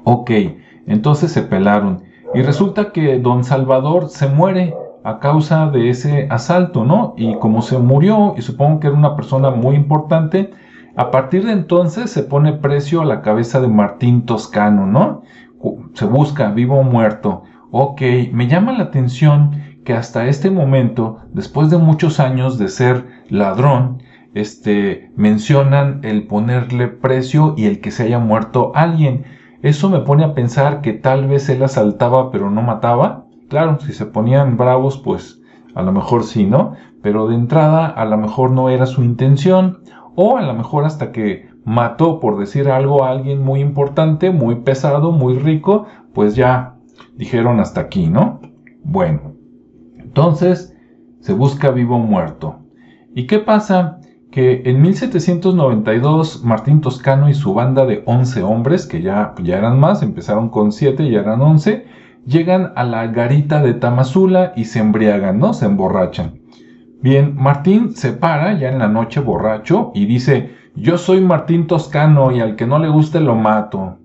[0.04, 0.32] Ok,
[0.88, 2.04] entonces se pelaron.
[2.34, 7.14] Y resulta que don Salvador se muere a causa de ese asalto, ¿no?
[7.18, 10.52] Y como se murió, y supongo que era una persona muy importante,
[10.96, 15.22] a partir de entonces se pone precio a la cabeza de Martín Toscano, ¿no?
[15.94, 17.44] Se busca vivo o muerto.
[17.72, 18.02] Ok,
[18.34, 19.52] me llama la atención
[19.86, 26.88] que hasta este momento, después de muchos años de ser ladrón, este, mencionan el ponerle
[26.88, 29.26] precio y el que se haya muerto alguien.
[29.62, 33.26] Eso me pone a pensar que tal vez él asaltaba pero no mataba.
[33.50, 35.42] Claro, si se ponían bravos, pues
[35.76, 36.74] a lo mejor sí, ¿no?
[37.02, 39.80] Pero de entrada a lo mejor no era su intención.
[40.16, 44.56] O a lo mejor hasta que mató, por decir algo, a alguien muy importante, muy
[44.56, 46.76] pesado, muy rico, pues ya
[47.16, 48.40] dijeron hasta aquí, ¿no?
[48.84, 49.34] Bueno,
[49.98, 50.76] entonces
[51.20, 52.60] se busca vivo o muerto.
[53.14, 54.00] ¿Y qué pasa?
[54.32, 59.80] Que en 1792 Martín Toscano y su banda de 11 hombres, que ya, ya eran
[59.80, 61.86] más, empezaron con 7 y ya eran 11,
[62.26, 65.54] llegan a la garita de Tamazula y se embriagan, ¿no?
[65.54, 66.41] Se emborrachan.
[67.02, 72.32] Bien, Martín se para ya en la noche borracho y dice, yo soy Martín Toscano
[72.32, 73.98] y al que no le guste lo mato.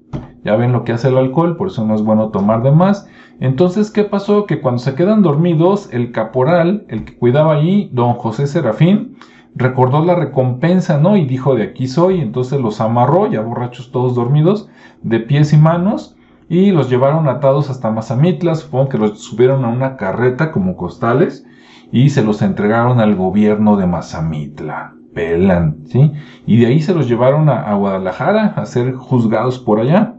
[0.44, 3.06] Ya ven lo que hace el alcohol, por eso no es bueno tomar de más.
[3.38, 4.46] Entonces, ¿qué pasó?
[4.46, 9.18] Que cuando se quedan dormidos, el caporal, el que cuidaba ahí, don José Serafín,
[9.54, 11.18] recordó la recompensa, ¿no?
[11.18, 12.22] Y dijo, de aquí soy.
[12.22, 14.70] Entonces los amarró, ya borrachos todos dormidos,
[15.02, 16.16] de pies y manos,
[16.48, 18.54] y los llevaron atados hasta Mazamitla.
[18.54, 21.44] Supongo que los subieron a una carreta como costales
[21.92, 24.92] y se los entregaron al gobierno de Mazamitla.
[25.14, 26.12] Pelan, ¿sí?
[26.46, 30.16] Y de ahí se los llevaron a Guadalajara a ser juzgados por allá.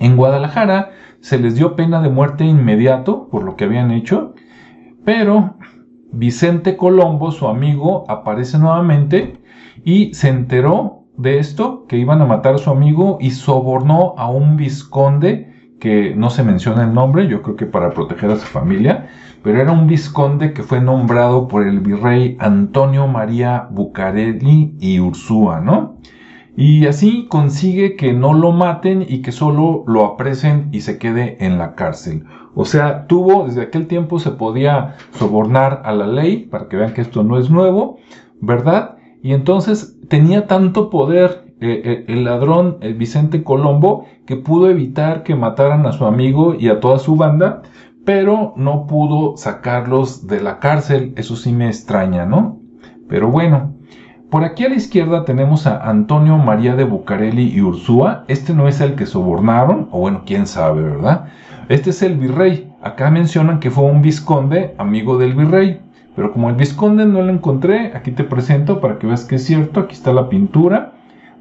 [0.00, 4.34] En Guadalajara se les dio pena de muerte inmediato por lo que habían hecho,
[5.04, 5.56] pero
[6.12, 9.40] Vicente Colombo, su amigo, aparece nuevamente
[9.84, 14.30] y se enteró de esto, que iban a matar a su amigo y sobornó a
[14.30, 18.46] un vizconde que no se menciona el nombre, yo creo que para proteger a su
[18.46, 19.08] familia,
[19.42, 25.60] pero era un vizconde que fue nombrado por el virrey Antonio María Bucareli y Ursúa,
[25.60, 25.96] ¿no?
[26.56, 31.38] Y así consigue que no lo maten y que solo lo apresen y se quede
[31.44, 32.24] en la cárcel.
[32.54, 36.92] O sea, tuvo, desde aquel tiempo se podía sobornar a la ley, para que vean
[36.92, 37.98] que esto no es nuevo,
[38.40, 38.96] ¿verdad?
[39.22, 45.22] Y entonces tenía tanto poder eh, eh, el ladrón el Vicente Colombo que pudo evitar
[45.22, 47.62] que mataran a su amigo y a toda su banda,
[48.04, 51.12] pero no pudo sacarlos de la cárcel.
[51.16, 52.60] Eso sí me extraña, ¿no?
[53.08, 53.74] Pero bueno,
[54.30, 58.24] por aquí a la izquierda tenemos a Antonio María de Bucareli y Ursúa.
[58.28, 61.26] Este no es el que sobornaron, o bueno, quién sabe, ¿verdad?
[61.68, 62.72] Este es el virrey.
[62.82, 65.80] Acá mencionan que fue un vizconde, amigo del virrey.
[66.14, 69.44] Pero como el vizconde no lo encontré, aquí te presento para que veas que es
[69.44, 69.80] cierto.
[69.80, 70.92] Aquí está la pintura.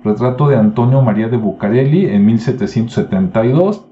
[0.03, 3.85] Retrato de Antonio María de Bucareli en 1772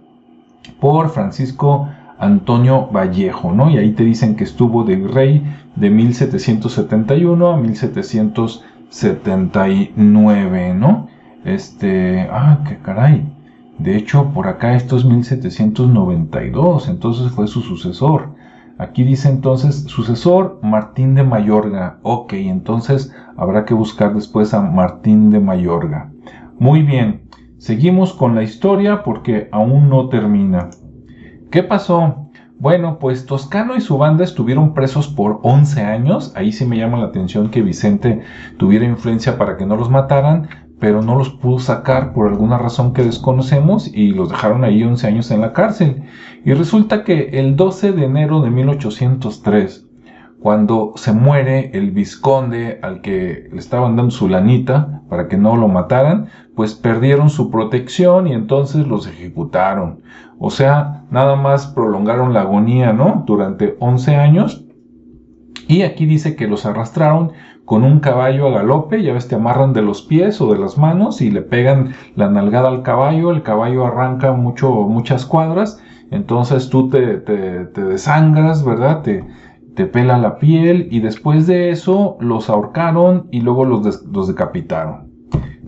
[0.79, 3.69] por Francisco Antonio Vallejo, ¿no?
[3.69, 5.43] Y ahí te dicen que estuvo de virrey
[5.75, 8.63] de 1771 a 1772.
[8.89, 11.07] 79, ¿no?
[11.43, 13.33] Este, ah, qué caray.
[13.79, 18.35] De hecho, por acá esto es 1792, entonces fue su sucesor.
[18.79, 21.99] Aquí dice entonces sucesor Martín de Mayorga.
[22.03, 26.11] Ok, entonces habrá que buscar después a Martín de Mayorga.
[26.59, 30.69] Muy bien, seguimos con la historia porque aún no termina.
[31.49, 32.29] ¿Qué pasó?
[32.59, 36.33] Bueno, pues Toscano y su banda estuvieron presos por 11 años.
[36.35, 38.21] Ahí sí me llama la atención que Vicente
[38.57, 40.49] tuviera influencia para que no los mataran.
[40.79, 45.07] pero no los pudo sacar por alguna razón que desconocemos y los dejaron ahí 11
[45.07, 46.03] años en la cárcel.
[46.45, 49.86] Y resulta que el 12 de enero de 1803,
[50.47, 55.57] cuando se muere el vizconde al que le estaban dando su lanita para que no
[55.57, 60.03] lo mataran, pues perdieron su protección y entonces los ejecutaron.
[60.39, 63.25] O sea, nada más prolongaron la agonía, ¿no?
[63.27, 64.63] Durante 11 años.
[65.67, 67.33] Y aquí dice que los arrastraron
[67.65, 70.77] con un caballo a galope, ya ves, te amarran de los pies o de las
[70.77, 76.69] manos y le pegan la nalgada al caballo, el caballo arranca mucho, muchas cuadras, entonces
[76.69, 79.01] tú te, te desangras, ¿verdad?
[79.01, 79.25] Te,
[79.77, 85.11] te pela la piel y después de eso los ahorcaron y luego los, decapitaron.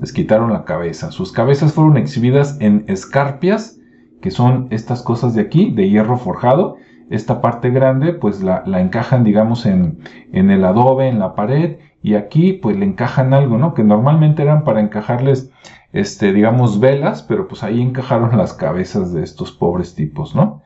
[0.02, 1.12] Les quitaron la cabeza.
[1.12, 3.80] Sus cabezas fueron exhibidas en escarpias,
[4.20, 6.78] que son estas cosas de aquí, de hierro forjado.
[7.12, 10.00] Esta parte grande pues la, la encajan digamos en,
[10.34, 13.76] en el adobe, en la pared y aquí pues le encajan algo, ¿no?
[13.76, 15.52] Que normalmente eran para encajarles,
[15.94, 20.64] este, digamos, velas, pero pues ahí encajaron las cabezas de estos pobres tipos, ¿no?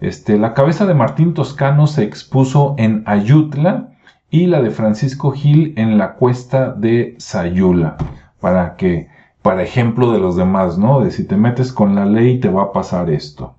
[0.00, 3.90] Este, la cabeza de Martín Toscano se expuso en Ayutla
[4.30, 7.96] y la de Francisco Gil en la cuesta de Sayula,
[8.40, 9.08] para que,
[9.42, 11.00] para ejemplo de los demás, ¿no?
[11.00, 13.56] De si te metes con la ley te va a pasar esto.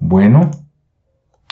[0.00, 0.50] Bueno,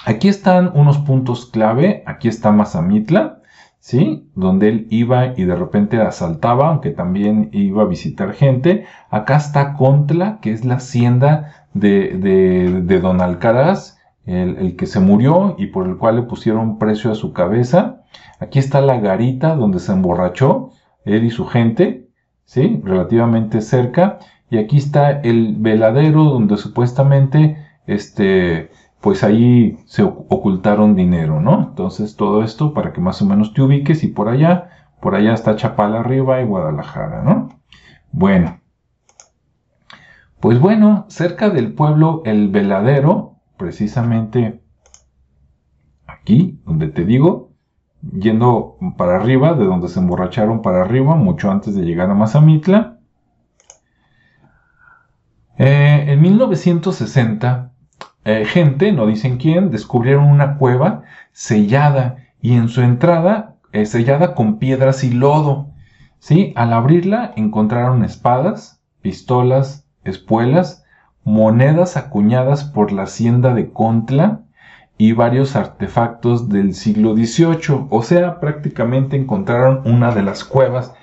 [0.07, 3.43] aquí están unos puntos clave, aquí está Mazamitla,
[3.81, 4.31] ¿sí?
[4.35, 8.87] Donde él iba y de repente asaltaba, aunque también iba a visitar gente.
[9.11, 13.96] Acá está Contla, que es la hacienda de, de, de Don Alcaraz,
[14.27, 18.03] el, que se murió y por el cual le pusieron precio a su cabeza.
[18.41, 20.71] Aquí está la garita donde se emborrachó
[21.05, 22.09] él y su gente,
[22.45, 22.81] ¿sí?
[22.85, 24.19] Relativamente cerca.
[24.51, 31.69] Y aquí está el veladero donde supuestamente, este, pues ahí se ocultaron dinero, ¿no?
[31.71, 35.33] Entonces todo esto para que más o menos te ubiques y por allá, por allá
[35.33, 37.49] está Chapala arriba y Guadalajara, ¿no?
[38.11, 38.61] Bueno.
[40.41, 44.61] Pues bueno, cerca del pueblo El Veladero precisamente
[46.07, 47.53] aquí, donde te digo,
[48.13, 52.99] yendo para arriba, de donde se emborracharon para arriba, mucho antes de llegar a Mazamitla.
[55.59, 57.73] Eh, en 1960,
[58.25, 64.35] eh, gente, no dicen quién, descubrieron una cueva sellada y en su entrada eh, sellada
[64.35, 65.71] con piedras y lodo.
[66.19, 66.53] ¿sí?
[66.57, 70.86] Al abrirla encontraron espadas, pistolas, espuelas,
[71.27, 74.43] monedas acuñadas por la hacienda de Contla
[74.97, 77.89] y varios artefactos del siglo XVIII.
[77.91, 80.95] O sea, prácticamente encontraron una de las cuevas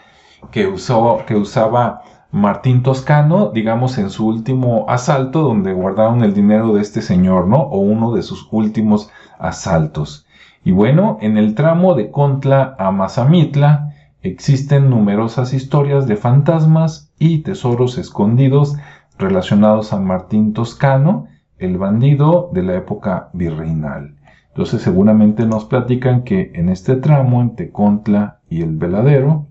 [0.50, 6.74] que, usó, que usaba Martín Toscano, digamos, en su último asalto, donde guardaron el dinero
[6.74, 7.58] de este señor, ¿no?
[7.58, 9.10] O uno de sus últimos
[9.40, 10.26] asaltos.
[10.64, 17.40] Y bueno, en el tramo de Contla a Mazamitla existen numerosas historias de fantasmas y
[17.40, 18.78] tesoros escondidos
[19.18, 24.16] relacionados a Martín Toscano, el bandido de la época virreinal.
[24.50, 29.48] Entonces seguramente nos platican que en este tramo entre Contla y el Veladero,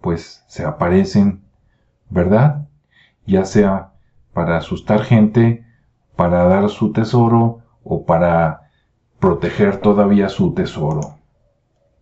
[0.00, 1.42] pues se aparecen,
[2.08, 2.66] ¿verdad?
[3.26, 3.92] Ya sea
[4.32, 5.64] para asustar gente,
[6.16, 8.70] para dar su tesoro o para
[9.18, 11.18] proteger todavía su tesoro.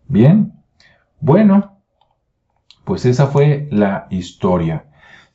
[0.07, 0.53] Bien,
[1.21, 1.79] bueno,
[2.85, 4.87] pues esa fue la historia.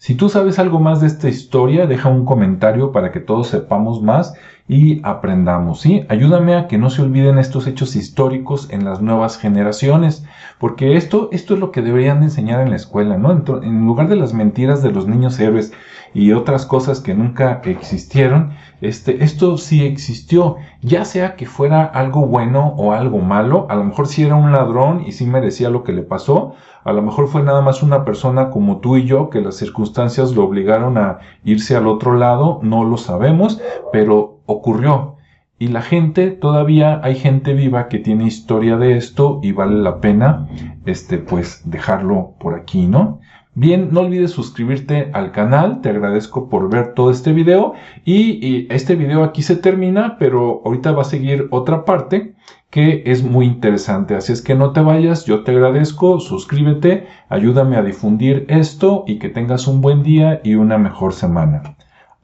[0.05, 4.03] Si tú sabes algo más de esta historia, deja un comentario para que todos sepamos
[4.03, 4.35] más
[4.67, 6.05] y aprendamos, ¿sí?
[6.09, 10.23] Ayúdame a que no se olviden estos hechos históricos en las nuevas generaciones,
[10.59, 13.31] porque esto, esto es lo que deberían enseñar en la escuela, ¿no?
[13.63, 15.73] En, lugar de las mentiras de los niños héroes
[16.13, 22.27] y otras cosas que nunca existieron, este, esto sí existió, ya sea que fuera algo
[22.27, 25.83] bueno o algo malo, a lo mejor si era un ladrón y sí merecía lo
[25.83, 26.53] que le pasó,
[26.85, 30.35] a lo mejor fue nada más una persona como tú y yo que las circunstancias
[30.35, 33.59] lo obligaron a irse al otro lado, no lo sabemos,
[33.91, 35.15] pero ocurrió.
[35.57, 39.99] Y la gente, todavía hay gente viva que tiene historia de esto y vale la
[39.99, 40.47] pena,
[40.85, 43.19] este, pues dejarlo por aquí, ¿no?
[43.55, 48.67] Bien, no olvides suscribirte al canal, te agradezco por ver todo este video y, y,
[48.69, 52.35] este video aquí se termina, pero ahorita va a seguir otra parte
[52.75, 54.15] que es muy interesante.
[54.15, 59.17] Así es que no te vayas, yo te agradezco, suscríbete, ayúdame a difundir esto y
[59.17, 61.77] que tengas un buen día y una mejor semana.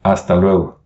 [0.04, 0.82] Hasta luego.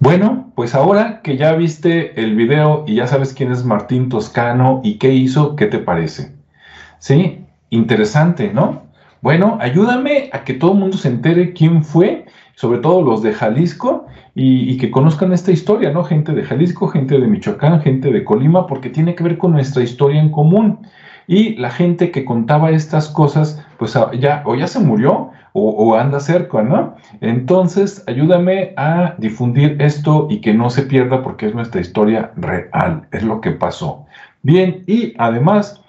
[0.00, 4.80] Bueno, pues ahora que ya viste el video y ya sabes quién es Martín Toscano
[4.82, 6.34] y qué hizo, ¿qué te parece?
[6.98, 8.86] Sí, interesante, ¿no?
[9.20, 13.32] Bueno, ayúdame a que todo el mundo se entere quién fue, sobre todo los de
[13.32, 16.04] Jalisco, y, que conozcan esta historia, ¿no?
[16.04, 19.82] Gente de Jalisco, gente de Michoacán, gente de Colima, porque tiene que ver con nuestra
[19.82, 20.86] historia en común.
[21.26, 25.94] Y la gente que contaba estas cosas, pues ah, ya o ya se murió o,
[25.96, 26.96] anda cerca, ¿no?
[27.20, 33.06] Entonces, ayúdame a difundir esto y que no se pierda porque es nuestra historia real,
[33.12, 34.06] es lo que pasó.
[34.42, 35.82] Bien, y además,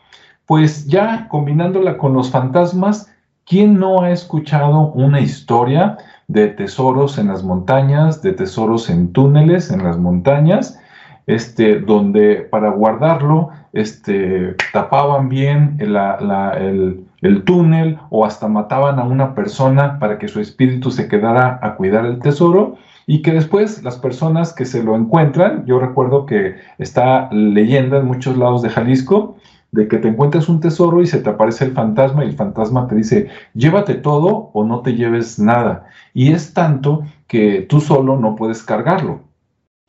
[0.45, 3.09] pues ya combinándola con los fantasmas,
[3.45, 5.97] ¿quién no ha escuchado una historia
[6.27, 10.79] de tesoros en las montañas, de tesoros en túneles en las montañas?
[11.25, 19.33] Este, donde para guardarlo, este, tapaban bien el, el túnel o hasta mataban a una
[19.33, 23.97] persona para que su espíritu se quedara a cuidar el tesoro y que después las
[23.97, 29.37] personas que se lo encuentran, yo recuerdo que está leyenda en muchos lados de Jalisco,
[29.73, 32.87] de que te encuentras un tesoro y se te aparece el fantasma y el fantasma
[32.87, 35.87] te dice, llévate todo o no te lleves nada.
[36.13, 39.21] Y es tanto que tú solo no puedes cargarlo.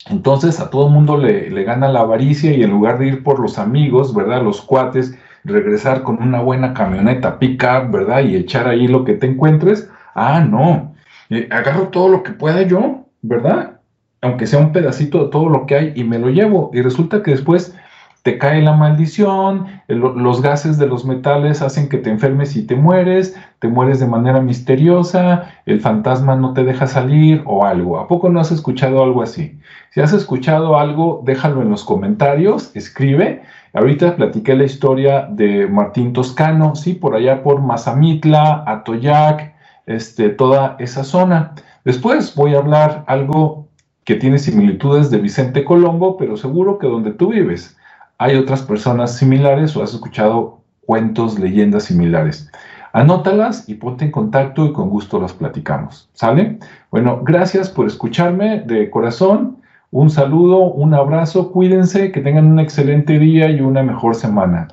[0.08, 3.38] Entonces a todo mundo le, le gana la avaricia y en lugar de ir por
[3.38, 4.42] los amigos, ¿verdad?
[4.42, 8.24] Los cuates, regresar con una buena camioneta pick-up, ¿verdad?
[8.24, 9.90] Y echar ahí lo que te encuentres.
[10.14, 10.94] Ah, no.
[11.28, 13.80] Eh, agarro todo lo que pueda yo, ¿verdad?
[14.22, 16.70] Aunque sea un pedacito de todo lo que hay y me lo llevo.
[16.72, 17.76] Y resulta que después
[18.24, 22.74] te cae la maldición, los gases de los metales hacen que te enfermes y te
[22.74, 27.98] mueres, te mueres de manera misteriosa, el fantasma no te deja salir o algo.
[27.98, 29.60] ¿A poco no has escuchado algo así?
[29.90, 33.42] Si has escuchado algo, déjalo en los comentarios, escribe
[33.74, 39.52] Ahorita platiqué la historia de Martín Toscano, sí, por allá por Mazamitla, Atoyac,
[39.84, 41.54] este, toda esa zona.
[41.84, 43.68] Después voy a hablar algo
[44.04, 47.76] que tiene similitudes de Vicente Colombo, pero seguro que donde tú vives
[48.18, 52.50] hay otras personas similares o has escuchado cuentos, leyendas similares.
[52.92, 56.08] Anótalas y ponte en contacto y con gusto las platicamos.
[56.12, 56.58] ¿Sale?
[56.90, 59.58] Bueno, gracias por escucharme de corazón.
[59.90, 64.68] Un saludo, un abrazo, cuídense, que tengan un excelente día y una mejor semana.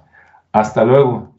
[0.51, 1.30] Hasta luego.